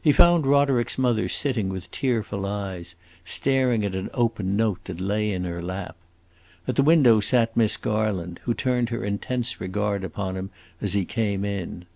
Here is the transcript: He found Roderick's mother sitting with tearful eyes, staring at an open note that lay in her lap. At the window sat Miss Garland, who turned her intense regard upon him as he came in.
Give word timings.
He 0.00 0.12
found 0.12 0.46
Roderick's 0.46 0.98
mother 0.98 1.28
sitting 1.28 1.68
with 1.68 1.90
tearful 1.90 2.46
eyes, 2.46 2.94
staring 3.24 3.84
at 3.84 3.96
an 3.96 4.08
open 4.14 4.54
note 4.54 4.84
that 4.84 5.00
lay 5.00 5.32
in 5.32 5.42
her 5.42 5.60
lap. 5.60 5.96
At 6.68 6.76
the 6.76 6.84
window 6.84 7.18
sat 7.18 7.56
Miss 7.56 7.76
Garland, 7.76 8.38
who 8.44 8.54
turned 8.54 8.90
her 8.90 9.02
intense 9.04 9.60
regard 9.60 10.04
upon 10.04 10.36
him 10.36 10.50
as 10.80 10.92
he 10.92 11.04
came 11.04 11.44
in. 11.44 11.86